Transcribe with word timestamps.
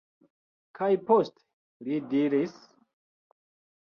Kaj 0.79 0.87
poste 1.11 1.45
li 1.91 2.01
diris: 2.15 2.57